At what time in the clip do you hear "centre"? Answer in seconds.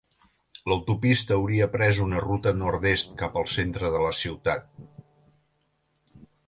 3.59-3.95